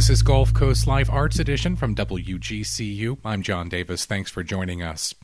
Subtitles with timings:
[0.00, 3.18] This is Gulf Coast Live Arts Edition from WGCU.
[3.22, 4.06] I'm John Davis.
[4.06, 5.14] Thanks for joining us.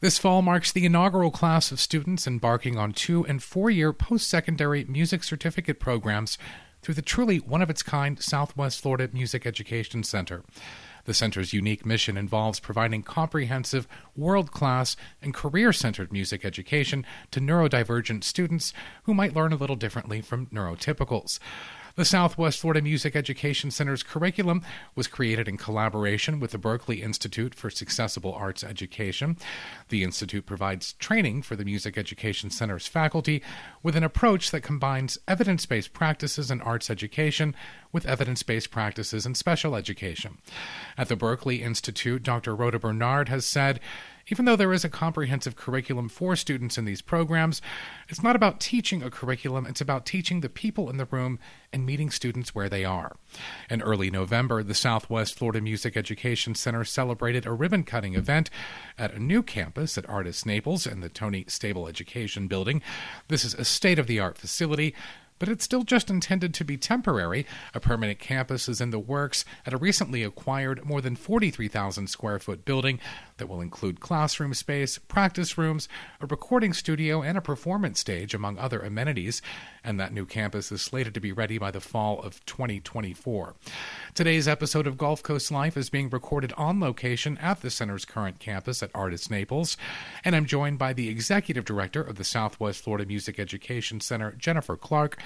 [0.00, 4.26] This fall marks the inaugural class of students embarking on two and four year post
[4.26, 6.36] secondary music certificate programs
[6.82, 10.42] through the truly one of its kind Southwest Florida Music Education Center.
[11.04, 17.40] The center's unique mission involves providing comprehensive, world class, and career centered music education to
[17.40, 18.72] neurodivergent students
[19.04, 21.38] who might learn a little differently from neurotypicals.
[21.98, 24.62] The Southwest Florida Music Education Center's curriculum
[24.94, 29.36] was created in collaboration with the Berklee Institute for Accessible Arts Education.
[29.88, 33.42] The Institute provides training for the Music Education Center's faculty
[33.82, 37.56] with an approach that combines evidence based practices in arts education
[37.90, 40.38] with evidence based practices in special education.
[40.96, 42.54] At the Berklee Institute, Dr.
[42.54, 43.80] Rhoda Bernard has said,
[44.30, 47.60] even though there is a comprehensive curriculum for students in these programs,
[48.08, 51.38] it's not about teaching a curriculum, it's about teaching the people in the room
[51.72, 53.16] and meeting students where they are.
[53.68, 58.50] In early November, the Southwest Florida Music Education Center celebrated a ribbon cutting event
[58.96, 62.82] at a new campus at Artis Naples and the Toni Stabile Education Building.
[63.28, 64.94] This is a state of the art facility
[65.38, 67.46] but it's still just intended to be temporary.
[67.74, 72.38] A permanent campus is in the works at a recently acquired more than 43,000 square
[72.38, 73.00] foot building
[73.38, 75.88] that will include classroom space, practice rooms,
[76.20, 79.40] a recording studio, and a performance stage, among other amenities.
[79.84, 83.54] And that new campus is slated to be ready by the fall of 2024.
[84.14, 88.38] Today's episode of Gulf Coast Live is being recorded on location at the center's current
[88.40, 89.76] campus at Artis Naples.
[90.24, 94.76] And I'm joined by the executive director of the Southwest Florida Music Education Center, Jennifer
[94.76, 95.18] Clark.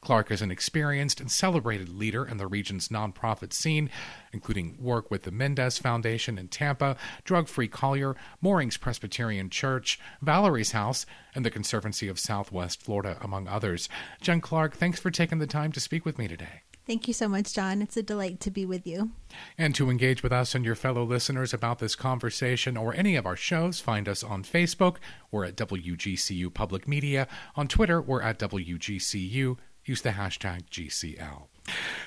[0.00, 3.90] Clark is an experienced and celebrated leader in the region's nonprofit scene,
[4.32, 10.72] including work with the Mendez Foundation in Tampa, Drug Free Collier, Moorings Presbyterian Church, Valerie's
[10.72, 13.88] House, and the Conservancy of Southwest Florida, among others.
[14.20, 16.62] Jen Clark, thanks for taking the time to speak with me today.
[16.86, 17.82] Thank you so much, John.
[17.82, 19.10] It's a delight to be with you.
[19.56, 23.26] And to engage with us and your fellow listeners about this conversation or any of
[23.26, 24.96] our shows, find us on Facebook.
[25.30, 27.28] We're at WGCU Public Media.
[27.54, 29.56] On Twitter, we're at WGCU.
[29.84, 31.46] Use the hashtag GCL.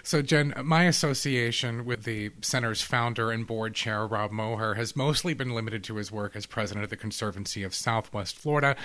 [0.03, 5.33] So, Jen, my association with the center's founder and board chair, Rob Moher, has mostly
[5.33, 8.75] been limited to his work as president of the Conservancy of Southwest Florida.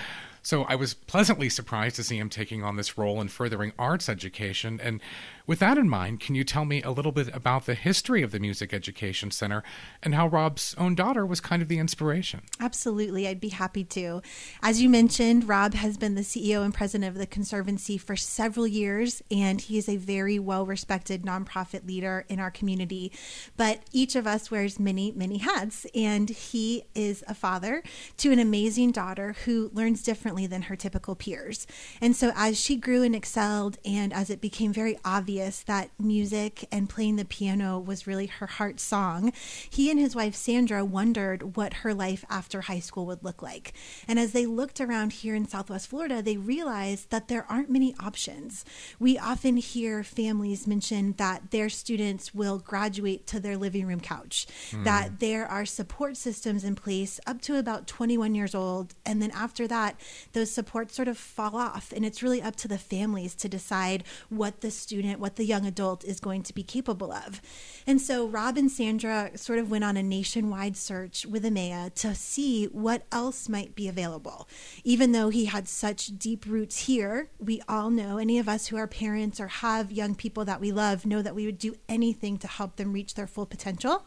[0.49, 4.09] So, I was pleasantly surprised to see him taking on this role in furthering arts
[4.09, 4.79] education.
[4.81, 4.99] And
[5.45, 8.31] with that in mind, can you tell me a little bit about the history of
[8.31, 9.63] the Music Education Center
[10.01, 12.41] and how Rob's own daughter was kind of the inspiration?
[12.59, 14.21] Absolutely, I'd be happy to.
[14.61, 18.67] As you mentioned, Rob has been the CEO and president of the Conservancy for several
[18.67, 23.11] years, and he is a very well respected nonprofit leader in our community.
[23.57, 27.81] But each of us wears many, many hats, and he is a father
[28.17, 31.65] to an amazing daughter who learns differently than her typical peers.
[32.01, 35.89] And so, as she grew and excelled, and as it became very obvious, obvious that
[35.99, 39.31] music and playing the piano was really her heart song,
[39.69, 43.73] he and his wife Sandra wondered what her life after high school would look like.
[44.07, 47.93] And as they looked around here in Southwest Florida, they realized that there aren't many
[47.99, 48.65] options.
[48.99, 54.47] We often hear families mention that their students will graduate to their living room couch,
[54.71, 54.83] mm.
[54.83, 58.95] that there are support systems in place up to about 21 years old.
[59.05, 59.99] And then after that,
[60.33, 61.91] those supports sort of fall off.
[61.95, 65.65] And it's really up to the families to decide what the student, what the young
[65.65, 67.41] adult is going to be capable of.
[67.85, 72.15] And so Rob and Sandra sort of went on a nationwide search with EMEA to
[72.15, 74.47] see what else might be available.
[74.83, 78.77] Even though he had such deep roots here, we all know, any of us who
[78.77, 82.37] are parents or have young people that we love, know that we would do anything
[82.37, 84.05] to help them reach their full potential.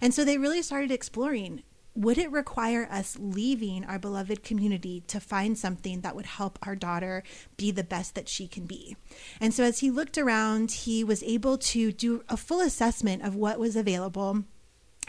[0.00, 1.62] And so they really started exploring
[1.94, 6.74] would it require us leaving our beloved community to find something that would help our
[6.74, 7.22] daughter
[7.56, 8.96] be the best that she can be?
[9.40, 13.34] And so, as he looked around, he was able to do a full assessment of
[13.34, 14.44] what was available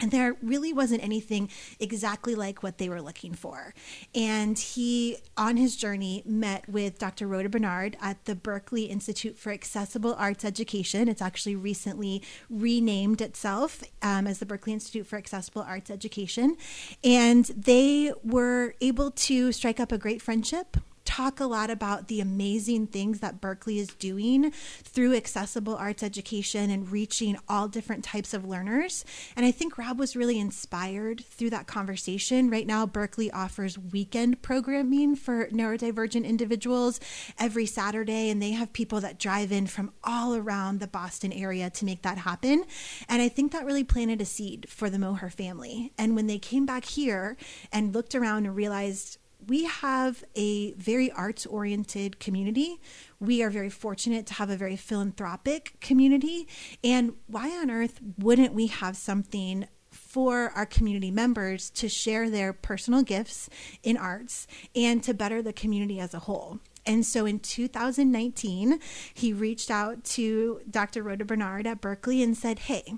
[0.00, 3.74] and there really wasn't anything exactly like what they were looking for.
[4.14, 7.28] And he, on his journey, met with Dr.
[7.28, 11.06] Rhoda Bernard at the Berklee Institute for Accessible Arts Education.
[11.06, 16.56] It's actually recently renamed itself um, as the Berklee Institute for Accessible Arts Education.
[17.04, 22.20] And they were able to strike up a great friendship talk a lot about the
[22.20, 24.50] amazing things that Berklee is doing
[24.82, 29.04] through accessible arts education and reaching all different types of learners.
[29.36, 32.50] And I think Rob was really inspired through that conversation.
[32.50, 37.00] Right now, Berklee offers weekend programming for neurodivergent individuals
[37.38, 41.70] every Saturday, and they have people that drive in from all around the Boston area
[41.70, 42.64] to make that happen.
[43.08, 45.92] And I think that really planted a seed for the Moher family.
[45.98, 47.36] And when they came back here
[47.72, 49.18] and looked around and realized
[49.48, 52.80] we have a very arts oriented community.
[53.20, 56.48] We are very fortunate to have a very philanthropic community.
[56.82, 62.52] And why on earth wouldn't we have something for our community members to share their
[62.52, 63.48] personal gifts
[63.82, 66.60] in arts and to better the community as a whole?
[66.86, 68.78] And so in 2019,
[69.14, 71.02] he reached out to Dr.
[71.02, 72.94] Rhoda Bernard at Berklee and said, Hey,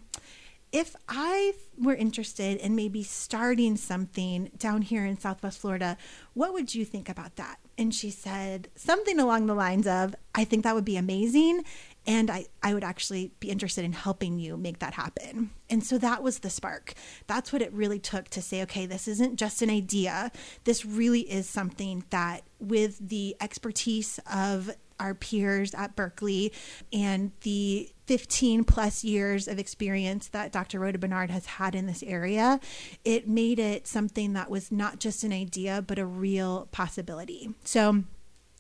[0.77, 5.97] if I were interested in maybe starting something down here in Southwest Florida,
[6.35, 7.57] what would you think about that?
[7.79, 11.65] And she said something along the lines of, I think that would be amazing.
[12.07, 15.51] And I, I would actually be interested in helping you make that happen.
[15.71, 16.93] And so that was the spark.
[17.27, 20.31] That's what it really took to say, okay, this isn't just an idea.
[20.65, 26.53] This really is something that, with the expertise of our peers at Berklee
[26.93, 30.79] and the 15 plus years of experience that Dr.
[30.79, 32.61] Rhoda Bernard has had in this area,
[33.05, 37.51] it made it something that was not just an idea, but a real possibility.
[37.65, 38.05] So,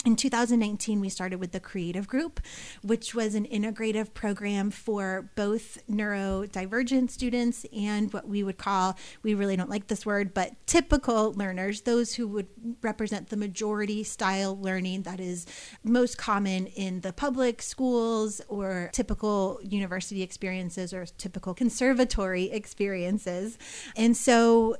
[0.06, 2.40] in 2019, we started with the Creative Group,
[2.82, 9.34] which was an integrative program for both neurodivergent students and what we would call, we
[9.34, 12.46] really don't like this word, but typical learners, those who would
[12.82, 15.44] represent the majority style learning that is
[15.82, 23.58] most common in the public schools or typical university experiences or typical conservatory experiences.
[23.96, 24.76] And so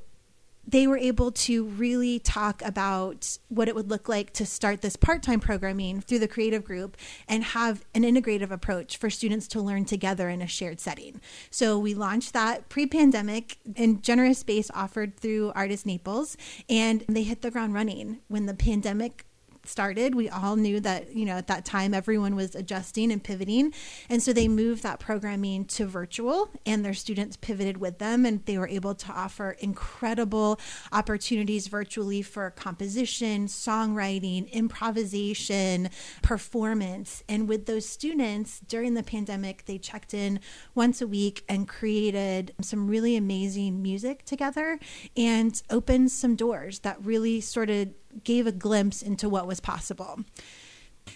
[0.67, 4.95] they were able to really talk about what it would look like to start this
[4.95, 6.97] part time programming through the creative group
[7.27, 11.21] and have an integrative approach for students to learn together in a shared setting.
[11.49, 16.35] So we launched that pre pandemic in generous space offered through Artis Naples,
[16.69, 19.26] and they hit the ground running when the pandemic
[19.67, 23.73] started, we all knew that, you know, at that time everyone was adjusting and pivoting.
[24.09, 28.45] And so they moved that programming to virtual and their students pivoted with them and
[28.45, 30.59] they were able to offer incredible
[30.91, 35.89] opportunities virtually for composition, songwriting, improvisation,
[36.21, 37.23] performance.
[37.27, 40.39] And with those students during the pandemic, they checked in
[40.75, 44.79] once a week and created some really amazing music together
[45.15, 47.89] and opened some doors that really sort of
[48.23, 50.19] gave a glimpse into what was possible.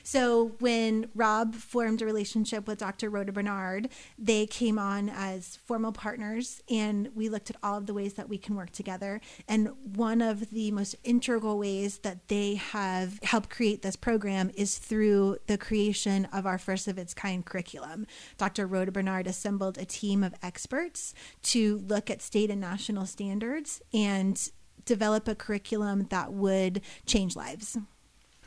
[0.03, 3.09] So when Rob formed a relationship with Dr.
[3.09, 7.93] Rhoda Bernard, they came on as formal partners and we looked at all of the
[7.93, 9.21] ways that we can work together.
[9.47, 14.77] And one of the most integral ways that they have helped create this program is
[14.77, 18.07] through the creation of our first of its kind curriculum.
[18.37, 18.67] Dr.
[18.67, 21.13] Rhoda Bernard assembled a team of experts
[21.43, 24.51] to look at state and national standards and
[24.85, 27.77] develop a curriculum that would change lives.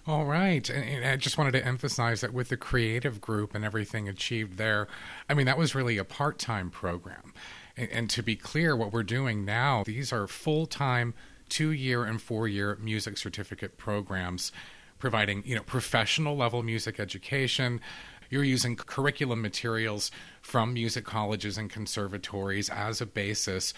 [0.06, 0.68] All right.
[0.68, 4.86] And I just wanted to emphasize that with the creative group and everything achieved there,
[5.30, 7.32] I mean, that was really a part time program.
[7.74, 11.14] And, and, to be clear, what we're doing now, these are full time,
[11.48, 14.52] two year and four year music certificate programs
[14.98, 17.80] providing, you know, professional level music education.
[18.28, 20.10] You're using curriculum materials
[20.42, 23.72] from music colleges and conservatories as a basis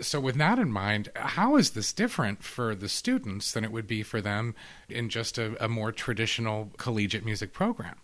[0.00, 3.86] so with that in mind how is this different for the students than it would
[3.86, 4.54] be for them
[4.88, 7.96] in just a, a more traditional collegiate music program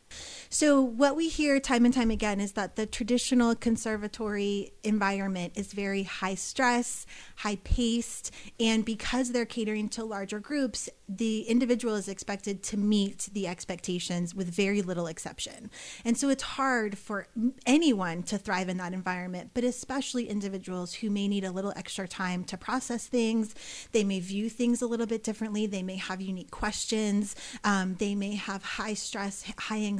[0.52, 5.72] so, what we hear time and time again is that the traditional conservatory environment is
[5.72, 12.08] very high stress, high paced, and because they're catering to larger groups, the individual is
[12.08, 15.70] expected to meet the expectations with very little exception.
[16.04, 17.28] And so, it's hard for
[17.64, 22.08] anyone to thrive in that environment, but especially individuals who may need a little extra
[22.08, 23.54] time to process things.
[23.92, 28.16] They may view things a little bit differently, they may have unique questions, um, they
[28.16, 29.99] may have high stress, high anxiety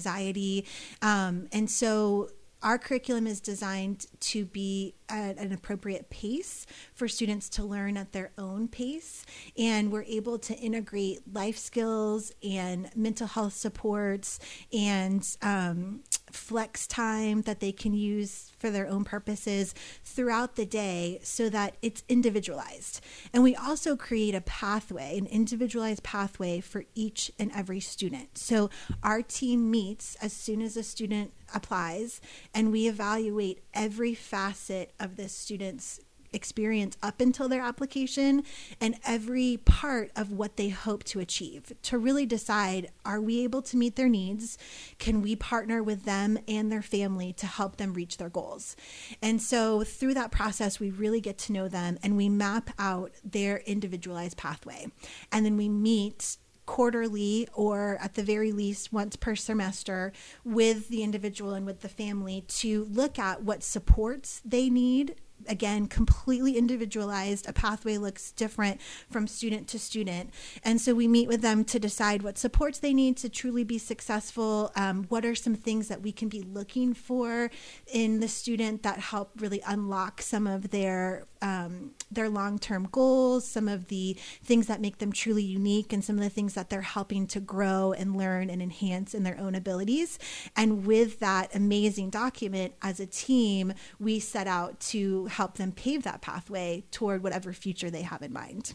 [1.03, 2.31] um, and so
[2.63, 8.13] our curriculum is designed to be at an appropriate pace for students to learn at
[8.13, 9.25] their own pace.
[9.57, 14.39] And we're able to integrate life skills and mental health supports
[14.73, 16.01] and um,
[16.35, 21.77] flex time that they can use for their own purposes throughout the day so that
[21.83, 23.01] it's individualized.
[23.33, 28.39] And we also create a pathway, an individualized pathway for each and every student.
[28.39, 28.71] So
[29.03, 32.21] our team meets as soon as a student applies
[32.55, 36.01] and we evaluate every facet of this student's
[36.33, 38.43] experience up until their application
[38.81, 43.63] and every part of what they hope to achieve to really decide are we able
[43.63, 44.59] to meet their needs?
[44.99, 48.77] Can we partner with them and their family to help them reach their goals?
[49.23, 53.13] And so through that process, we really get to know them and we map out
[53.25, 54.87] their individualized pathway.
[55.33, 56.37] And then we meet
[56.71, 60.13] quarterly or at the very least once per semester
[60.45, 65.17] with the individual and with the family to look at what supports they need
[65.49, 67.49] again completely individualized.
[67.49, 68.81] A pathway looks different
[69.11, 70.31] from student to student.
[70.65, 73.79] And so we meet with them to decide what supports they need to truly be
[73.79, 74.73] successful.
[74.77, 77.51] Um, what are some things that we can be looking for
[77.87, 83.69] in the student that help really unlock some of their um, their long-term goals some
[83.69, 86.83] of the things that make them truly unique and some of the things that they're
[86.83, 90.19] helping to grow and learn and enhance in their own abilities.
[90.57, 96.03] And with that amazing document as a team we set out to help them pave
[96.03, 98.75] that pathway toward whatever future they have in mind.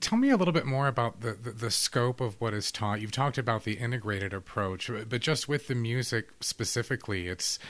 [0.00, 3.00] Tell me a little bit more about the, the, the, scope of what is taught.
[3.00, 7.60] You've talked about the integrated approach, but just with the music specifically, it's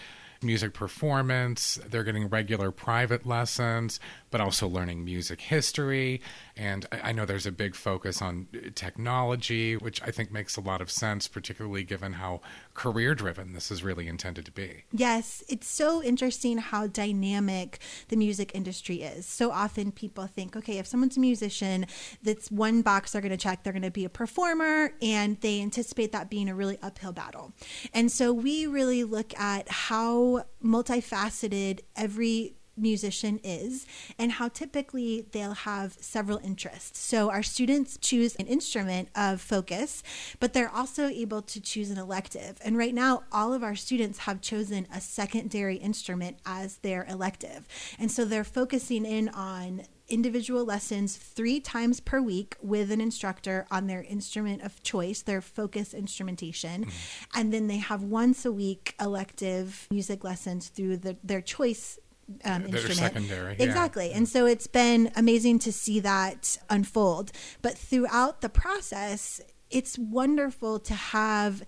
[0.43, 1.79] music performance.
[1.87, 6.21] They're getting regular private lessons, but also learning music history.
[6.57, 10.61] And I know there's a big focus on uh, technology, which I think makes a
[10.61, 12.41] lot of sense, particularly given how
[12.75, 14.85] career driven this is really intended to be.
[14.93, 17.79] Yes, it's so interesting how dynamic
[18.09, 19.27] the music industry is.
[19.27, 21.87] So often people think, okay, if someone's a musician,
[22.23, 25.61] that's one box they're going to check, they're going to be a performer, and they
[25.61, 27.53] anticipate that being a really uphill battle.
[27.93, 33.87] And so we really look at how multifaceted every musician is
[34.19, 36.99] and how typically they'll have several interests.
[36.99, 40.03] So our students choose an instrument of focus,
[40.41, 42.59] but they're also able to choose an elective.
[42.65, 47.67] And right now, all of our students have chosen a secondary instrument as their elective.
[47.99, 53.67] And so they're focusing in on individual lessons three times per week with an instructor
[53.71, 56.85] on their instrument of choice, their focus instrumentation.
[56.85, 57.41] Mm-hmm.
[57.41, 61.99] And then they have once a week elective music lessons through the, their choice
[62.45, 62.97] um, instrument.
[62.97, 63.57] secondary.
[63.59, 64.11] Exactly.
[64.11, 64.17] Yeah.
[64.17, 67.33] And so it's been amazing to see that unfold.
[67.63, 69.41] But throughout the process,
[69.71, 71.63] it's wonderful to have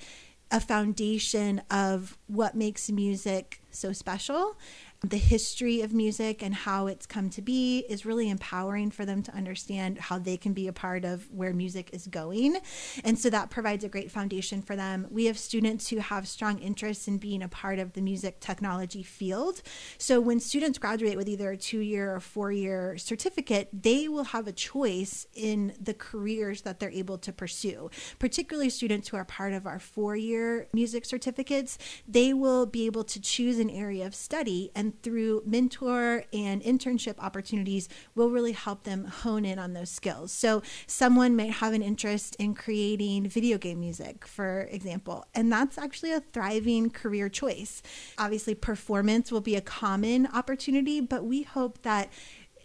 [0.51, 4.57] a foundation of what makes music so special
[5.03, 9.23] the history of music and how it's come to be is really empowering for them
[9.23, 12.57] to understand how they can be a part of where music is going.
[13.05, 15.07] And so that provides a great foundation for them.
[15.09, 19.05] We have students who have strong interests in being a part of the music technology
[19.05, 19.63] field.
[19.99, 24.25] So when students graduate with either a two year or four year certificate, they will
[24.25, 27.89] have a choice in the careers that they're able to pursue,
[28.19, 31.79] particularly students who are part of our four year music certificates.
[32.09, 36.63] They will be able to choose an area of study and and through mentor and
[36.63, 40.33] internship opportunities will really help them hone in on those skills.
[40.33, 45.77] So, someone might have an interest in creating video game music, for example, and that's
[45.77, 47.83] actually a thriving career choice.
[48.17, 52.11] Obviously, performance will be a common opportunity, but we hope that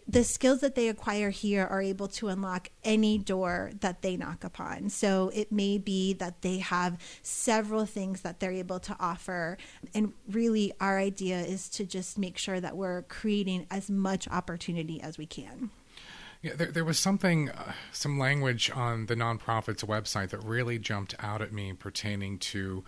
[0.07, 4.43] the skills that they acquire here are able to unlock any door that they knock
[4.43, 4.89] upon.
[4.89, 9.57] So it may be that they have several things that they're able to offer.
[9.93, 15.01] And really, our idea is to just make sure that we're creating as much opportunity
[15.01, 15.69] as we can.
[16.41, 21.15] Yeah, there, there was something, uh, some language on the nonprofit's website that really jumped
[21.19, 22.83] out at me pertaining to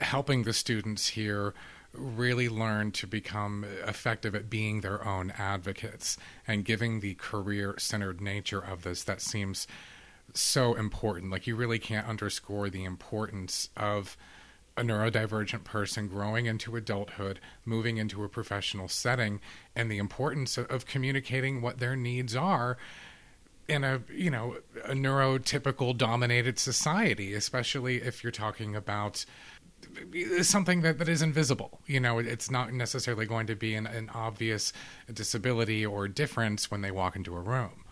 [0.00, 1.54] helping the students here
[1.98, 8.20] really learn to become effective at being their own advocates and giving the career centered
[8.20, 9.66] nature of this that seems
[10.34, 11.30] so important.
[11.30, 14.16] Like, you really can't underscore the importance of
[14.76, 19.40] a neurodivergent person growing into adulthood, moving into a professional setting,
[19.74, 22.76] and the importance of, communicating what their needs are
[23.68, 29.24] in a you know a neurotypical dominated society especially if you're talking about
[30.42, 31.80] something that, that is invisible.
[31.86, 34.72] You know, it's not necessarily going to be an, an obvious
[35.12, 37.84] disability or difference when they walk into a room.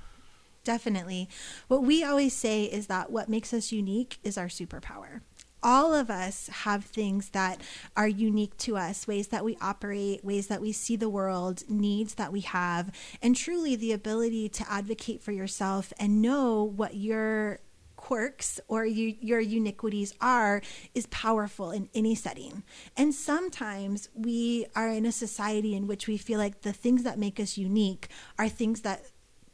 [0.65, 1.29] Definitely.
[1.69, 5.21] What we always say is that what makes us unique is our superpower
[5.65, 7.59] all of us have things that
[7.97, 12.17] are unique to us, ways that we operate, ways that we see the world, needs
[12.17, 17.61] that we have, and truly the ability to advocate for yourself and know what your
[18.05, 20.61] quirks or you, your uniquities are
[20.95, 22.63] is powerful in any setting.
[22.99, 27.19] And sometimes we are in a society in which we feel like the things that
[27.19, 28.09] make us unique
[28.39, 29.07] are things that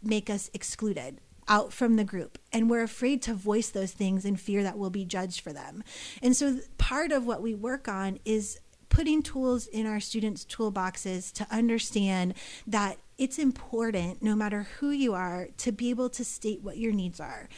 [0.02, 4.34] make us excluded out from the group and we're afraid to voice those things in
[4.34, 5.84] fear that we'll be judged for them.
[6.20, 11.32] And so part of what we work on is putting tools in our students' toolboxes
[11.34, 12.34] to understand
[12.66, 16.92] that it's important, no matter who you are, to be able to state what your
[16.92, 17.48] needs are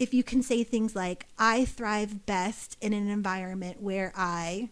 [0.00, 4.70] if you can say things like, I thrive best in an environment where I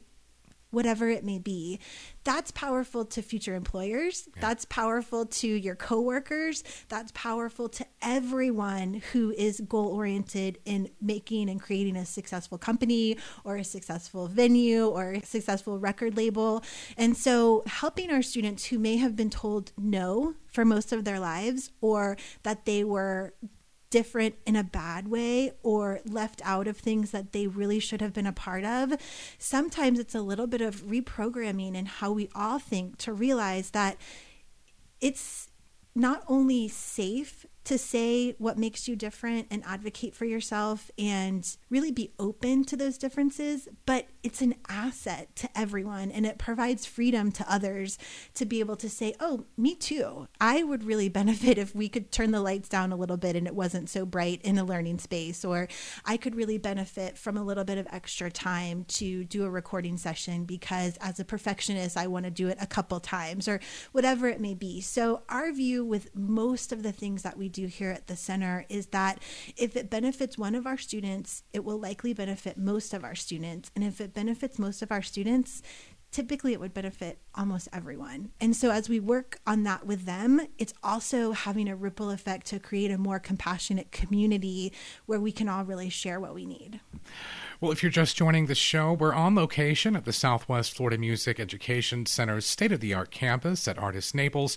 [0.71, 1.81] whatever it may be.
[2.25, 4.29] That's powerful to future employers.
[4.35, 4.43] Yeah.
[4.43, 6.63] That's powerful to your coworkers.
[6.89, 13.17] That's powerful to everyone who is goal oriented in making and creating a successful company
[13.45, 16.63] or a successful venue or a successful record label.
[16.99, 21.19] And so, helping our students who may have been told no for most of their
[21.19, 23.33] lives or that they were
[23.91, 28.13] different in a bad way or left out of things that they really should have
[28.13, 28.95] been a part of.
[29.39, 33.97] Sometimes it's a little bit of reprogramming in how we all think to realize that
[35.01, 35.49] it's
[35.95, 41.93] not only safe to say what makes you different and advocate for yourself and really
[41.93, 47.31] be open to those differences, but it's an asset to everyone and it provides freedom
[47.31, 47.99] to others
[48.33, 50.29] to be able to say, Oh, me too.
[50.41, 53.47] I would really benefit if we could turn the lights down a little bit and
[53.47, 55.69] it wasn't so bright in a learning space, or
[56.07, 59.99] I could really benefit from a little bit of extra time to do a recording
[59.99, 63.61] session because as a perfectionist, I want to do it a couple times or
[63.93, 64.81] whatever it may be.
[64.81, 68.17] So, our view with most of the things that we do do here at the
[68.17, 69.21] center is that
[69.57, 73.71] if it benefits one of our students, it will likely benefit most of our students.
[73.75, 75.63] And if it benefits most of our students,
[76.11, 78.31] typically it would benefit almost everyone.
[78.41, 82.47] And so as we work on that with them, it's also having a ripple effect
[82.49, 84.73] to create a more compassionate community
[85.07, 86.81] where we can all really share what we need.
[87.61, 91.41] Well, if you're just joining the show, we're on location at the Southwest Florida Music
[91.41, 94.57] Education Center's state of the art campus at Artis Naples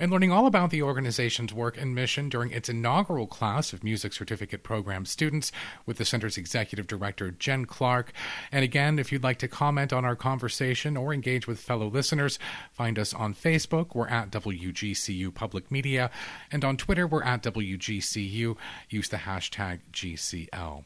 [0.00, 4.14] and learning all about the organization's work and mission during its inaugural class of music
[4.14, 5.52] certificate program students
[5.84, 8.12] with the center's executive director, Jen Clark.
[8.50, 12.38] And again, if you'd like to comment on our conversation or engage with fellow listeners,
[12.72, 13.94] find us on Facebook.
[13.94, 16.10] We're at WGCU Public Media.
[16.50, 18.56] And on Twitter, we're at WGCU.
[18.88, 20.84] Use the hashtag GCL.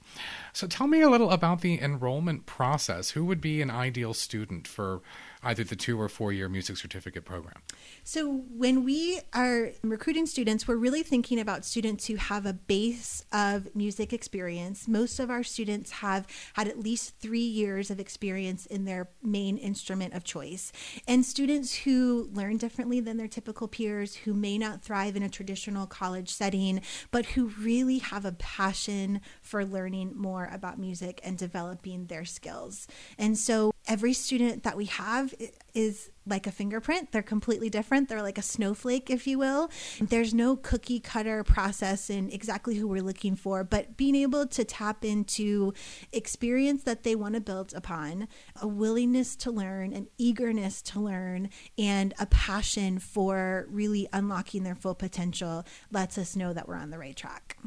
[0.53, 3.11] So tell me a little about the enrollment process.
[3.11, 5.01] Who would be an ideal student for
[5.45, 7.57] either the two or four year music certificate program?
[8.03, 13.25] So, when we are recruiting students, we're really thinking about students who have a base
[13.33, 14.89] of music experience.
[14.89, 19.59] Most of our students have had at least three years of experience in their main
[19.59, 20.73] instrument of choice.
[21.07, 25.29] And students who learn differently than their typical peers, who may not thrive in a
[25.29, 31.37] traditional college setting, but who really have a passion for learning more about music and
[31.37, 32.87] developing their skills.
[33.19, 35.35] And so, every student that we have
[35.75, 37.13] is like a fingerprint.
[37.13, 38.09] They're completely different.
[38.09, 39.71] They're like a snowflake, if you will.
[40.01, 44.65] There's no cookie cutter process in exactly who we're looking for, but being able to
[44.65, 45.75] tap into
[46.13, 48.29] experience that they want to build upon,
[48.61, 54.75] a willingness to learn, an eagerness to learn, and a passion for really unlocking their
[54.75, 57.59] full potential lets us know that we're on the right track.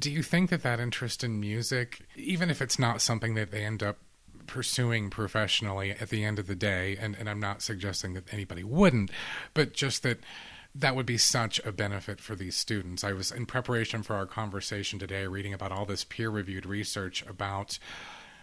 [0.00, 3.64] Do you think that that interest in music, even if it's not something that they
[3.64, 3.98] end up
[4.46, 8.64] pursuing professionally at the end of the day, and, and I'm not suggesting that anybody
[8.64, 9.10] wouldn't,
[9.54, 10.18] but just that
[10.74, 13.02] that would be such a benefit for these students.
[13.02, 17.24] I was in preparation for our conversation today reading about all this peer reviewed research
[17.26, 17.78] about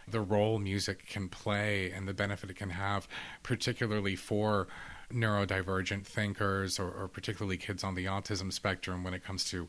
[0.08, 3.08] the role music can play and the benefit it can have,
[3.44, 4.68] particularly for
[5.14, 9.68] neurodivergent thinkers or, or particularly kids on the autism spectrum when it comes to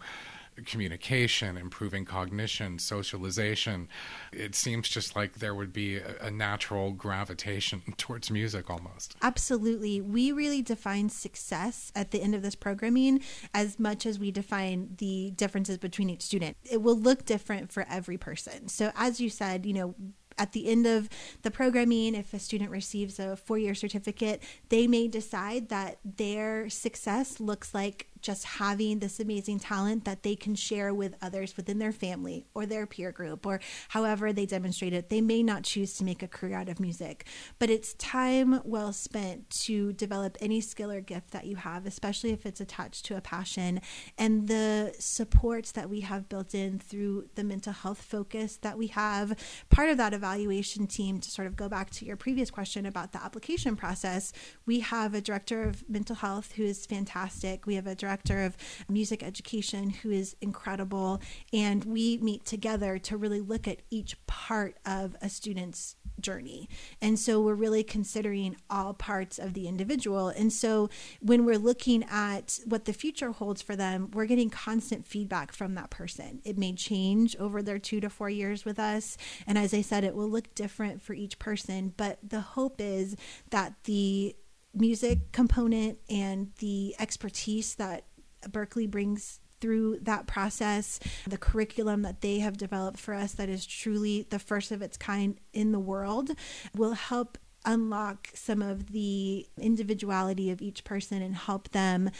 [0.66, 3.88] communication, improving cognition, socialization.
[4.32, 9.14] It seems just like there would be a, natural gravitation towards music almost.
[9.22, 10.00] Absolutely.
[10.00, 13.20] We really define success at the end of this programming
[13.52, 16.56] as much as we define the differences between each student.
[16.68, 18.68] It will look different for every person.
[18.68, 19.94] So, as you said, you know,
[20.38, 21.08] at the end of
[21.42, 26.68] the programming, if a student receives a four year certificate, they may decide that their
[26.68, 31.78] success looks like just having this amazing talent that they can share with others within
[31.78, 35.10] their family or their peer group or however they demonstrate it.
[35.10, 37.26] They may not choose to make a career out of music,
[37.58, 42.30] but it's time well spent to develop any skill or gift that you have, especially
[42.30, 43.82] if it's attached to a passion.
[44.16, 48.86] And the supports that we have built in through the mental health focus that we
[48.88, 52.86] have, part of that evaluation team, to sort of go back to your previous question
[52.86, 54.32] about the application process,
[54.64, 57.66] we have a director of mental health who is fantastic.
[57.66, 58.56] We have a director director of
[58.88, 61.20] music education who is incredible.
[61.52, 66.68] And we meet together to really look at each part of a student's journey.
[67.02, 70.28] And so we're really considering all parts of the individual.
[70.28, 70.88] And so
[71.20, 75.74] when we're looking at what the future holds for them, we're getting constant feedback from
[75.74, 76.40] that person.
[76.44, 79.16] It may change over their two to four years with us.
[79.46, 81.92] And as I said, it will look different for each person.
[81.96, 83.16] But the hope is
[83.50, 84.36] that the
[84.74, 88.04] music component and the expertise that
[88.48, 93.64] Berklee brings through that process, the curriculum that they have developed for us that is
[93.64, 96.30] truly the first of its kind in the world
[96.74, 102.10] will help unlock some of the individuality of each person and help them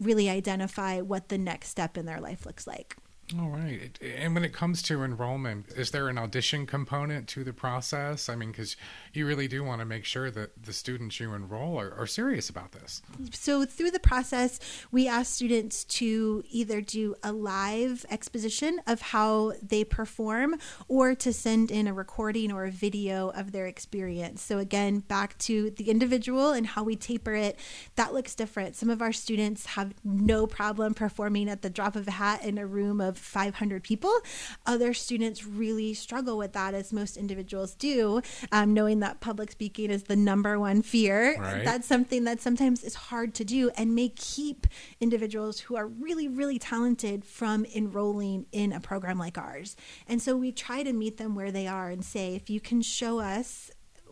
[0.00, 2.96] really identify what the next step in their life looks like.
[3.40, 3.98] All right.
[4.02, 8.28] And when it comes to enrollment, is there an audition component to the process?
[8.28, 8.76] I mean, because
[9.14, 12.50] you really do want to make sure that the students you enroll are, are, serious
[12.50, 13.00] about this.
[13.32, 14.60] So, through the process,
[14.92, 20.56] we ask students to either do a live exposition of how they perform
[20.86, 24.42] or to send in a recording or a video of their experience.
[24.42, 27.58] So, again, back to the individual and how we taper it,
[27.96, 28.76] that looks different.
[28.76, 32.58] Some of our students have no problem performing at the drop of a hat in
[32.58, 34.12] a room of of 500 people.
[34.66, 38.20] Other students really struggle with that, as most individuals do,
[38.52, 41.36] um, knowing that public speaking is the number one fear.
[41.38, 41.64] Right.
[41.64, 44.66] That's something that sometimes is hard to do and may keep
[45.00, 49.76] individuals who are really, really talented from enrolling in a program like ours.
[50.08, 52.82] And so we try to meet them where they are and say, if you can
[52.82, 53.70] show us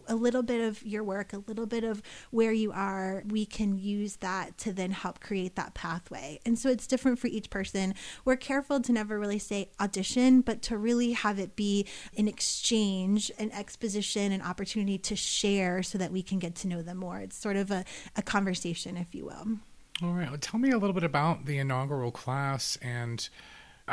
[0.08, 3.78] a little bit of your work, a little bit of where you are, we can
[3.78, 6.40] use that to then help create that pathway.
[6.44, 7.94] And so it's different for each person.
[8.24, 11.86] We're careful to never really say audition, but to really have it be
[12.16, 16.82] an exchange, an exposition, an opportunity to share so that we can get to know
[16.82, 17.20] them more.
[17.20, 17.84] It's sort of a,
[18.16, 19.58] a conversation, if you will.
[20.02, 20.28] All right.
[20.28, 23.28] Well, tell me a little bit about the inaugural class and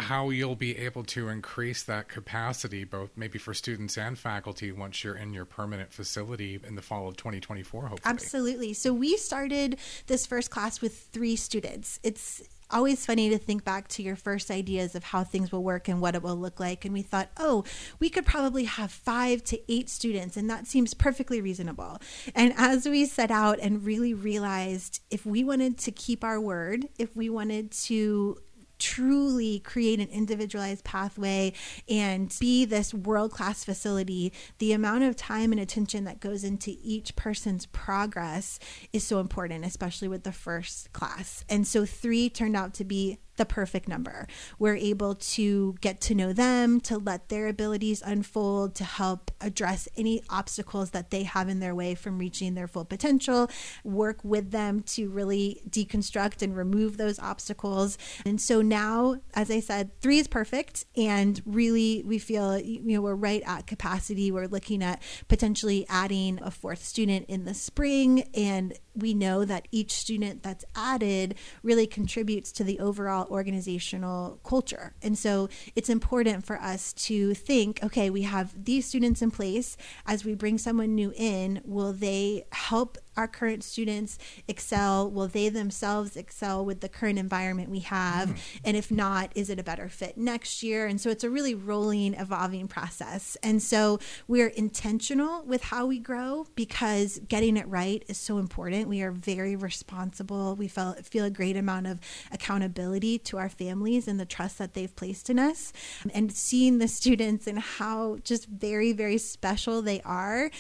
[0.03, 5.03] how you'll be able to increase that capacity, both maybe for students and faculty, once
[5.03, 8.01] you're in your permanent facility in the fall of 2024, hopefully.
[8.05, 8.73] Absolutely.
[8.73, 11.99] So we started this first class with three students.
[12.03, 15.87] It's always funny to think back to your first ideas of how things will work
[15.87, 16.85] and what it will look like.
[16.85, 17.63] And we thought, oh,
[17.99, 21.99] we could probably have five to eight students, and that seems perfectly reasonable.
[22.35, 26.87] And as we set out and really realized if we wanted to keep our word,
[26.97, 28.37] if we wanted to
[28.79, 31.53] truly create an individualized pathway
[31.87, 36.75] and be this world class facility, the amount of time and attention that goes into
[36.81, 38.59] each person's progress
[38.93, 41.43] is so important, especially with the first class.
[41.49, 44.27] And so three turned out to be the perfect number.
[44.59, 49.87] We're able to get to know them, to let their abilities unfold, to help address
[49.97, 53.49] any obstacles that they have in their way from reaching their full potential,
[53.83, 57.97] work with them to really deconstruct and remove those obstacles.
[58.25, 60.85] And so now, as I said, three is perfect.
[60.97, 64.31] And really, we feel, you know, we're right at capacity.
[64.31, 68.23] We're looking at potentially adding a fourth student in the spring.
[68.33, 74.93] And we know that each student that's added really contributes to the overall organizational culture.
[75.01, 79.77] And so it's important for us to think okay, we have these students in place.
[80.05, 85.11] As we bring someone new in, will they help our current students excel?
[85.11, 88.29] Will they themselves excel with the current environment we have?
[88.29, 88.57] Mm-hmm.
[88.63, 90.87] And if not, is it a better fit next year?
[90.87, 93.35] And so it's a really rolling, evolving process.
[93.43, 98.87] And so we're intentional with how we grow because getting it right is so important.
[98.87, 100.55] We are very responsible.
[100.55, 101.99] We feel, feel a great amount of
[102.31, 105.73] accountability to our families and the trust that they've placed in us.
[106.13, 110.51] And seeing the students and how just very, very special they are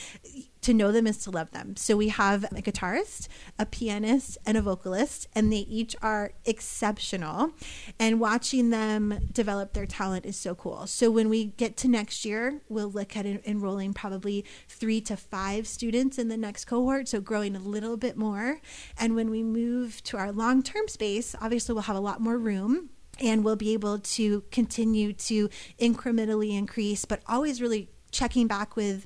[0.69, 1.75] to know them is to love them.
[1.75, 3.27] So we have a guitarist,
[3.57, 7.53] a pianist, and a vocalist, and they each are exceptional.
[7.97, 10.85] And watching them develop their talent is so cool.
[10.85, 15.65] So when we get to next year, we'll look at enrolling probably three to five
[15.65, 18.61] students in the next cohort, so growing a little bit more.
[18.95, 22.37] And when we move to our long term space, obviously we'll have a lot more
[22.37, 28.75] room and we'll be able to continue to incrementally increase, but always really checking back
[28.75, 29.05] with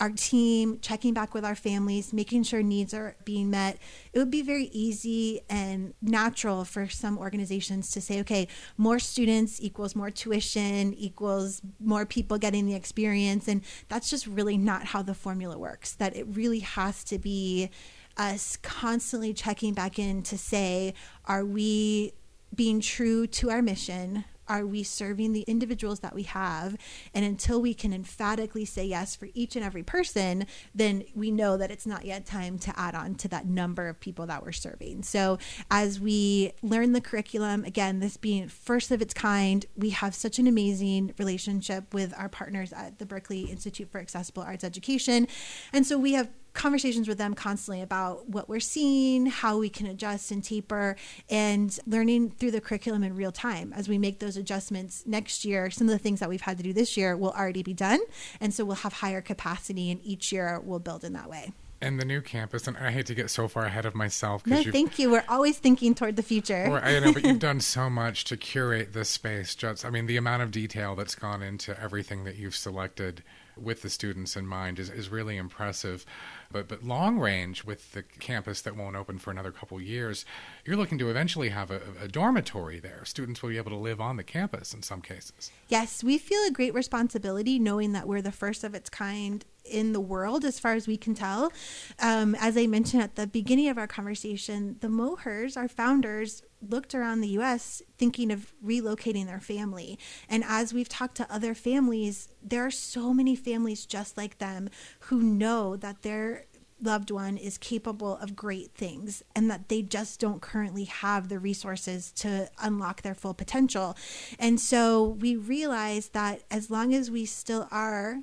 [0.00, 3.78] our team, checking back with our families, making sure needs are being met.
[4.12, 9.60] It would be very easy and natural for some organizations to say, okay, more students
[9.60, 13.48] equals more tuition, equals more people getting the experience.
[13.48, 15.92] And that's just really not how the formula works.
[15.94, 17.70] That it really has to be
[18.16, 22.12] us constantly checking back in to say, are we
[22.54, 24.24] being true to our mission?
[24.48, 26.76] Are we serving the individuals that we have?
[27.14, 31.56] And until we can emphatically say yes for each and every person, then we know
[31.56, 34.52] that it's not yet time to add on to that number of people that we're
[34.52, 35.02] serving.
[35.02, 35.38] So
[35.70, 40.38] as we learn the curriculum, again, this being first of its kind, we have such
[40.38, 45.28] an amazing relationship with our partners at the Berklee Institute for Accessible Arts Education.
[45.72, 49.86] And so we have conversations with them constantly about what we're seeing, how we can
[49.86, 50.96] adjust and taper,
[51.30, 55.70] and learning through the curriculum in real time as we make those adjustments next year.
[55.70, 58.00] Some of the things that we've had to do this year will already be done.
[58.40, 61.52] And so we'll have higher capacity, and each year we'll build in that way.
[61.80, 64.44] And the new campus, and I hate to get so far ahead of myself.
[64.44, 65.10] No, thank you.
[65.12, 66.66] We're always thinking toward the future.
[66.68, 69.54] Or, I know, but you've done so much to curate this space.
[69.54, 73.22] Just, I mean, the amount of detail that's gone into everything that you've selected
[73.60, 76.04] with the students in mind is, is really impressive.
[76.50, 80.24] But but long range with the campus that won't open for another couple years,
[80.64, 83.04] you're looking to eventually have a, a dormitory there.
[83.04, 85.50] Students will be able to live on the campus in some cases.
[85.68, 89.92] Yes, we feel a great responsibility knowing that we're the first of its kind in
[89.92, 91.52] the world, as far as we can tell.
[92.00, 96.94] Um, as I mentioned at the beginning of our conversation, the Mohers, our founders, looked
[96.94, 99.98] around the US thinking of relocating their family.
[100.28, 104.70] And as we've talked to other families, there are so many families just like them
[105.00, 106.44] who know that their
[106.80, 111.38] loved one is capable of great things and that they just don't currently have the
[111.38, 113.96] resources to unlock their full potential.
[114.38, 118.20] And so we realize that as long as we still are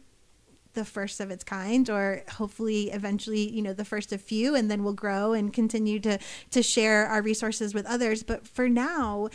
[0.76, 4.70] the first of its kind or hopefully eventually you know the first of few and
[4.70, 6.20] then we'll grow and continue to
[6.52, 8.24] to share our resources with others.
[8.24, 9.30] But for now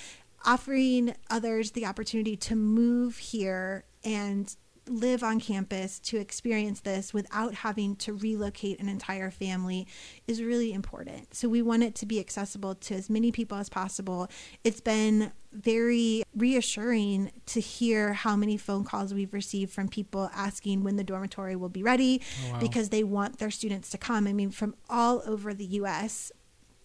[0.44, 4.54] offering others the opportunity to move here and
[4.90, 9.86] live on campus to experience this without having to relocate an entire family
[10.26, 11.34] is really important.
[11.34, 14.28] So we want it to be accessible to as many people as possible.
[14.64, 20.84] It's been very reassuring to hear how many phone calls we've received from people asking
[20.84, 22.60] when the dormitory will be ready oh, wow.
[22.60, 24.26] because they want their students to come.
[24.26, 26.30] I mean, from all over the US,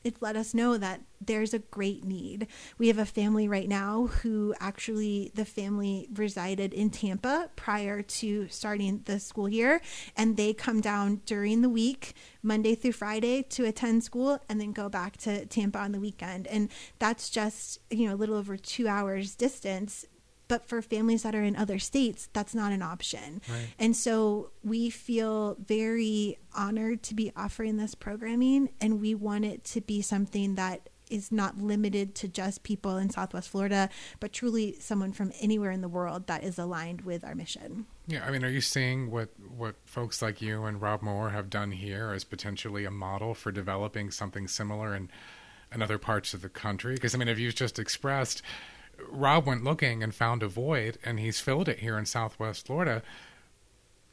[0.06, 2.48] it let us know that there's a great need.
[2.78, 8.48] We have a family right now who actually the family resided in Tampa prior to
[8.50, 9.82] starting the school year
[10.16, 12.14] and they come down during the week
[12.44, 16.46] Monday through Friday to attend school and then go back to Tampa on the weekend
[16.48, 20.06] and that's just you know a little over 2 hours distance
[20.48, 23.42] but for families that are in other states that's not an option.
[23.50, 23.68] Right.
[23.80, 29.64] and so we feel very honored to be offering this programming and we want it
[29.66, 34.76] to be something that is not limited to just people in southwest florida but truly
[34.80, 37.86] someone from anywhere in the world that is aligned with our mission.
[38.08, 41.50] Yeah i mean are you seeing what what folks like you and rob moher have
[41.50, 45.10] done here as potentially a model for developing something similar in
[45.74, 46.94] in other parts of the country?
[46.94, 48.42] Because i mean if you've just expressed
[49.10, 53.02] Rob went looking and found a void, and he's filled it here in Southwest Florida.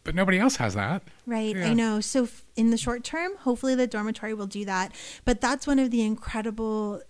[0.05, 1.03] But nobody else has that.
[1.27, 1.67] Right, yeah.
[1.67, 2.01] I know.
[2.01, 4.93] So, in the short term, hopefully the dormitory will do that.
[5.25, 7.03] But that's one of the incredible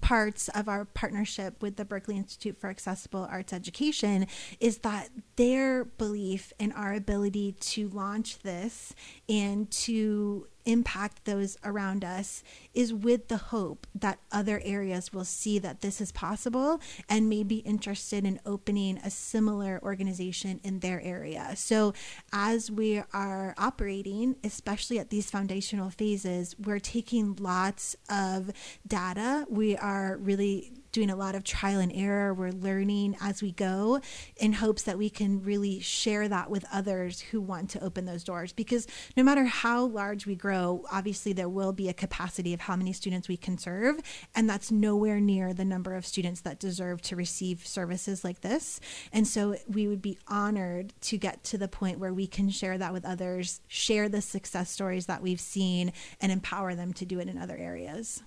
[0.00, 4.26] parts of our partnership with the Berklee Institute for Accessible Arts Education
[4.60, 8.94] is that their belief in our ability to launch this
[9.28, 12.42] and to impact those around us
[12.74, 17.42] is with the hope that other areas will see that this is possible and may
[17.42, 21.52] be interested in opening a similar organization in their area.
[21.56, 21.94] So,
[22.32, 28.50] as we are operating, especially at these foundational phases, we're taking lots of
[28.86, 29.46] data.
[29.48, 32.32] We are really doing a lot of trial and error.
[32.32, 34.00] We're learning as we go
[34.38, 38.24] in hopes that we can really share that with others who want to open those
[38.24, 38.54] doors.
[38.54, 42.76] Because no matter how large we grow, obviously there will be a capacity of how
[42.76, 44.00] many students we can serve.
[44.34, 48.80] And that's nowhere near the number of students that deserve to receive services like this.
[49.12, 52.78] And so we would be honored to get to the point where we can share
[52.78, 57.20] that with others, share the success stories that we've seen, and empower them to do
[57.20, 58.22] it in other areas.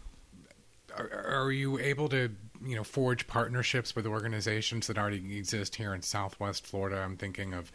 [0.96, 1.10] Are,
[1.44, 2.32] are you able to
[2.63, 7.00] you know forge partnerships with organizations that already exist here in Southwest Florida.
[7.00, 7.72] I'm thinking of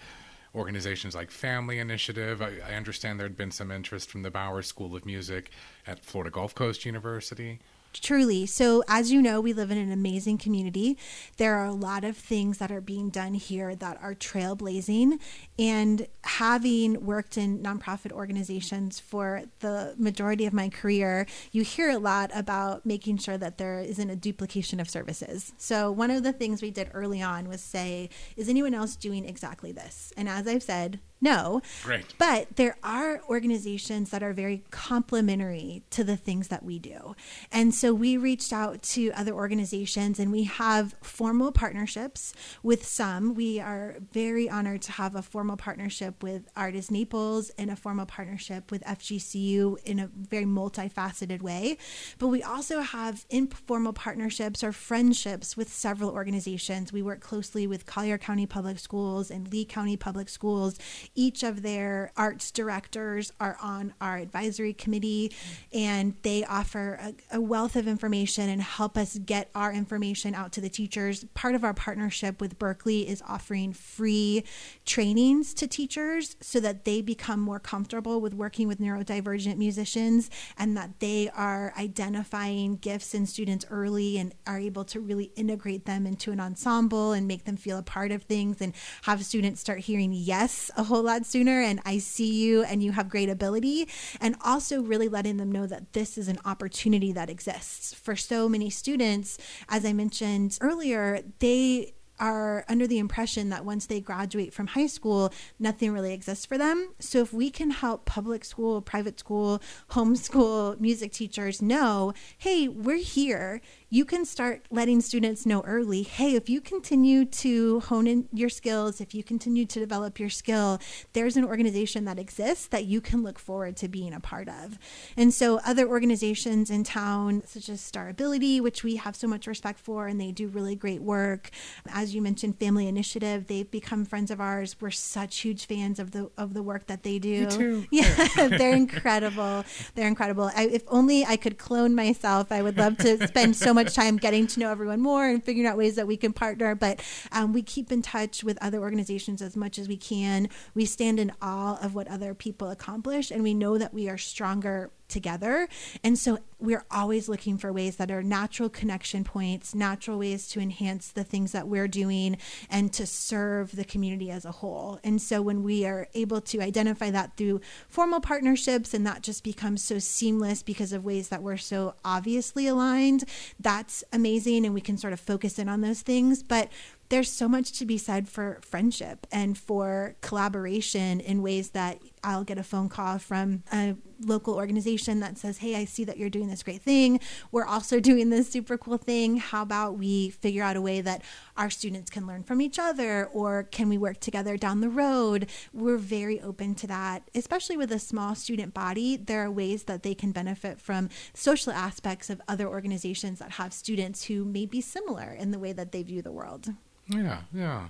[0.54, 2.40] organizations like Family Initiative.
[2.40, 5.50] I, I understand there had been some interest from the Bowers School of Music
[5.86, 7.60] at Florida Gulf Coast University.
[8.00, 8.46] Truly.
[8.46, 10.98] So, as you know, we live in an amazing community.
[11.36, 15.18] There are a lot of things that are being done here that are trailblazing.
[15.58, 21.98] And having worked in nonprofit organizations for the majority of my career, you hear a
[21.98, 25.52] lot about making sure that there isn't a duplication of services.
[25.56, 29.24] So, one of the things we did early on was say, is anyone else doing
[29.24, 30.12] exactly this?
[30.16, 31.62] And as I've said, no.
[31.86, 32.04] Right.
[32.18, 37.16] But there are organizations that are very complementary to the things that we do.
[37.50, 43.34] And so we reached out to other organizations and we have formal partnerships with some.
[43.34, 48.04] We are very honored to have a formal partnership with Artis Naples and a formal
[48.04, 51.78] partnership with FGCU in a very multifaceted way.
[52.18, 56.92] But we also have informal partnerships or friendships with several organizations.
[56.92, 60.78] We work closely with Collier County Public Schools and Lee County Public Schools
[61.14, 65.32] each of their arts directors are on our advisory committee
[65.72, 70.50] and they offer a, a, wealth of information and help us get our information out
[70.52, 71.24] to the teachers.
[71.34, 74.44] Part of our partnership with Berklee is offering free
[74.84, 80.76] trainings to teachers so that they become more comfortable with working with neurodivergent musicians and
[80.76, 86.06] that they are identifying gifts in students early and are able to really integrate them
[86.06, 88.72] into an ensemble and make them feel a part of things and
[89.02, 92.92] have students start hearing yes a whole lot sooner and I see you and you
[92.92, 93.88] have great ability.
[94.20, 97.94] And also really letting them know that this is an opportunity that exists.
[97.94, 99.38] For so many students,
[99.68, 104.86] as I mentioned earlier, they are under the impression that once they graduate from high
[104.86, 106.94] school, nothing really exists for them.
[107.00, 112.98] So if we can help public school, private school, homeschool music teachers know, hey, we're
[112.98, 113.60] here
[113.94, 118.48] you can start letting students know early hey, if you continue to hone in your
[118.48, 120.80] skills, if you continue to develop your skill,
[121.12, 124.80] there's an organization that exists that you can look forward to being a part of.
[125.16, 129.46] And so, other organizations in town, such as Star Ability, which we have so much
[129.46, 131.50] respect for, and they do really great work.
[131.88, 134.74] As you mentioned, Family Initiative, they've become friends of ours.
[134.80, 137.86] We're such huge fans of the of the work that they do.
[137.94, 139.64] Yeah, they're incredible.
[139.94, 140.50] They're incredible.
[140.56, 143.94] I, if only I could clone myself, I would love to spend so much much
[143.94, 146.74] time getting to know everyone more and figuring out ways that we can partner.
[146.74, 150.48] But um, we keep in touch with other organizations as much as we can.
[150.74, 154.18] We stand in awe of what other people accomplish, and we know that we are
[154.18, 155.68] stronger together.
[156.02, 160.60] And so we're always looking for ways that are natural connection points, natural ways to
[160.60, 162.36] enhance the things that we're doing
[162.68, 164.98] and to serve the community as a whole.
[165.04, 169.44] And so when we are able to identify that through formal partnerships and that just
[169.44, 173.24] becomes so seamless because of ways that we're so obviously aligned,
[173.60, 174.66] that's amazing.
[174.66, 176.42] And we can sort of focus in on those things.
[176.42, 176.70] But
[177.08, 182.44] there's so much to be said for friendship and for collaboration in ways that I'll
[182.44, 186.30] get a phone call from a local organization that says, Hey, I see that you're
[186.30, 187.20] doing this great thing.
[187.52, 189.36] We're also doing this super cool thing.
[189.36, 191.22] How about we figure out a way that
[191.56, 195.48] our students can learn from each other or can we work together down the road?
[195.72, 199.16] We're very open to that, especially with a small student body.
[199.16, 203.72] There are ways that they can benefit from social aspects of other organizations that have
[203.72, 206.70] students who may be similar in the way that they view the world.
[207.08, 207.88] Yeah, yeah.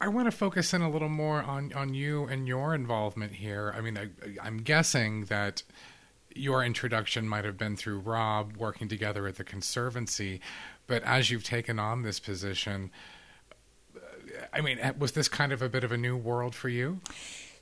[0.00, 3.74] I want to focus in a little more on, on you and your involvement here.
[3.76, 4.08] I mean, I,
[4.40, 5.62] I'm guessing that
[6.34, 10.40] your introduction might have been through Rob working together at the Conservancy,
[10.86, 12.90] but as you've taken on this position,
[14.52, 17.00] I mean, eh, was this kind of a bit of a new world for you?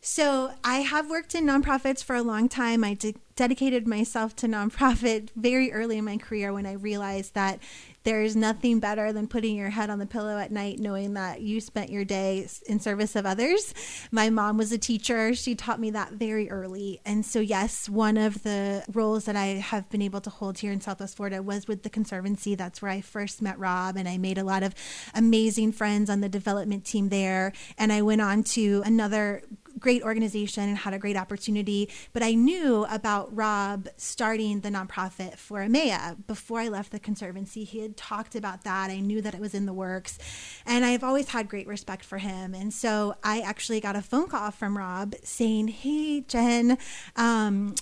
[0.08, 2.84] So I have worked in nonprofits for a long time.
[2.84, 7.58] I de- dedicated myself to nonprofit very early in my career when I realized that
[8.04, 11.60] there's nothing better than putting your head on the pillow at night knowing that you
[11.60, 13.74] spent your day in service of others.
[14.12, 15.34] My mom was a teacher.
[15.34, 17.00] She taught me that very early.
[17.04, 20.70] And so, yes, one of the roles that I have been able to hold here
[20.70, 22.54] in Southwest Florida was with the Conservancy.
[22.54, 24.72] That's where I first met Rob, and I made a lot of
[25.12, 27.52] amazing friends on the development team there.
[27.76, 29.42] And I went on to another
[29.86, 31.88] great organization and had a great opportunity.
[32.12, 37.62] But I knew about Rob starting the nonprofit for EMEA before I left the Conservancy.
[37.62, 38.90] He had talked about that.
[38.90, 40.18] I knew that it was in the works.
[40.66, 42.52] And I've always had great respect for him.
[42.52, 46.78] And so I actually got a phone call from Rob saying, Hey, Jen,
[47.14, 47.76] um,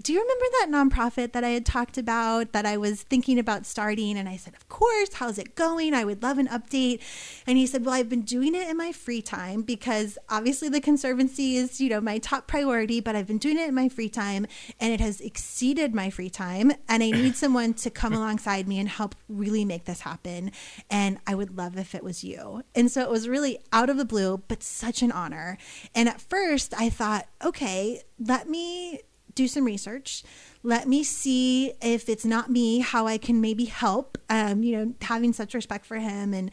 [0.00, 3.66] do you remember that nonprofit that I had talked about that I was thinking about
[3.66, 4.16] starting?
[4.16, 5.14] And I said, Of course.
[5.14, 5.92] How's it going?
[5.92, 7.00] I would love an update.
[7.48, 10.80] And he said, Well, I've been doing it in my free time because obviously the
[10.80, 14.08] Conservancy is, you know, my top priority, but I've been doing it in my free
[14.08, 14.46] time
[14.78, 16.70] and it has exceeded my free time.
[16.88, 20.52] And I need someone to come alongside me and help really make this happen.
[20.88, 22.62] And I would love if it was you.
[22.72, 25.58] And so it was really out of the blue, but such an honor.
[25.92, 29.00] And at first I thought, okay, let me
[29.38, 30.24] do some research.
[30.64, 34.18] Let me see if it's not me, how I can maybe help.
[34.28, 36.50] Um, you know, having such respect for him and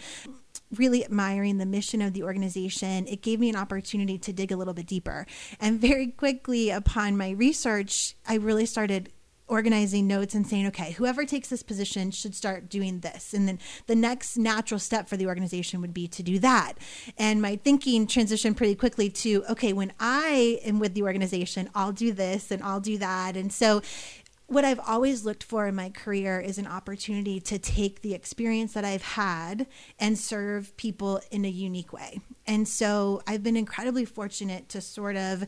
[0.77, 4.55] really admiring the mission of the organization, it gave me an opportunity to dig a
[4.55, 5.25] little bit deeper.
[5.59, 9.11] And very quickly upon my research, I really started
[9.47, 13.33] organizing notes and saying, okay, whoever takes this position should start doing this.
[13.33, 16.73] And then the next natural step for the organization would be to do that.
[17.17, 21.91] And my thinking transitioned pretty quickly to, okay, when I am with the organization, I'll
[21.91, 23.37] do this and I'll do that.
[23.37, 23.81] And so
[24.47, 28.73] what I've always looked for in my career is an opportunity to take the experience
[28.73, 29.65] that I've had
[29.99, 32.19] and serve people in a unique way.
[32.45, 35.45] And so I've been incredibly fortunate to sort of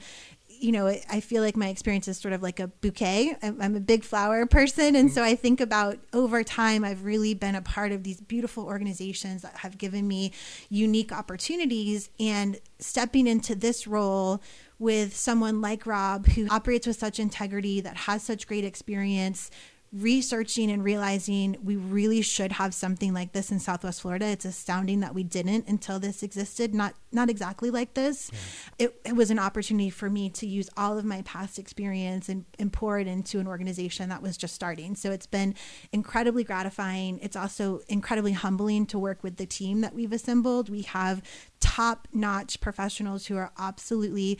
[0.60, 3.36] you know, I feel like my experience is sort of like a bouquet.
[3.41, 4.96] I'm, a big flower person.
[4.96, 5.32] And so mm-hmm.
[5.32, 9.58] I think about over time, I've really been a part of these beautiful organizations that
[9.58, 10.32] have given me
[10.70, 12.10] unique opportunities.
[12.20, 14.41] And stepping into this role
[14.80, 19.50] with someone like Rob, who operates with such integrity, that has such great experience,
[19.93, 24.26] researching and realizing we really should have something like this in Southwest Florida.
[24.26, 26.76] It's astounding that we didn't until this existed.
[26.76, 28.30] Not not exactly like this.
[28.32, 28.86] Yeah.
[28.86, 32.45] It, it, was an opportunity for me to use all of my past experience and,
[32.59, 34.93] and pour it into an organization that was just starting.
[34.95, 35.55] So it's been
[35.93, 37.20] incredibly gratifying.
[37.22, 40.70] It's also incredibly humbling to work with the team that we've assembled.
[40.70, 41.24] We have
[41.59, 44.38] top notch professionals who are absolutely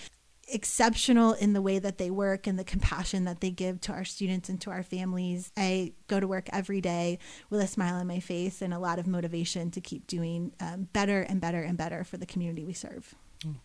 [0.48, 4.06] exceptional in the way that they work and the compassion that they give to our
[4.06, 5.52] students and to our families.
[5.58, 7.20] I go to work every day
[7.50, 10.88] with a smile on my face and a lot of motivation to keep doing um,
[10.94, 13.16] better and better and better for the community we serve.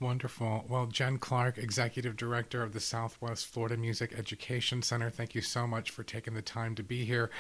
[0.01, 0.67] Wonderful.
[0.69, 5.67] Well, Jen Clark, Executive Director of the Southwest Florida Music Education Center, thank you so
[5.67, 7.31] much for taking the time to be here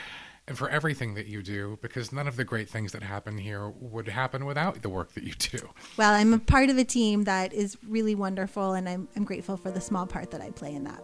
[0.49, 3.69] and for everything that you do because none of the great things that happen here
[3.81, 5.71] would happen without the work that you do.
[5.97, 9.57] Well, I'm a part of a team that is really wonderful, and I'm, I'm grateful
[9.57, 11.03] for the small part that I play in that.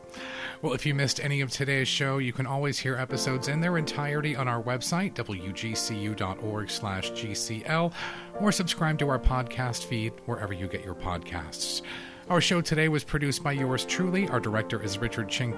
[0.62, 3.78] Well, if you missed any of today's show, you can always hear episodes in their
[3.78, 7.94] entirety on our website, wgcu.org/gcl,
[8.40, 11.82] or subscribe to our podcast feed wherever you get your podcasts.
[12.30, 14.28] Our show today was produced by yours truly.
[14.30, 15.52] Our director is Richard Ching.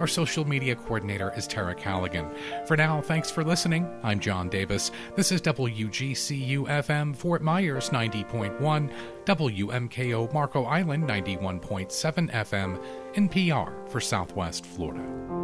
[0.00, 2.30] Our social media coordinator is Tara Callaghan.
[2.66, 3.88] For now, thanks for listening.
[4.02, 4.90] I'm John Davis.
[5.16, 8.92] This is WGCU FM Fort Myers 90.1,
[9.24, 12.84] WMKO Marco Island 91.7 FM,
[13.14, 15.43] NPR for Southwest Florida.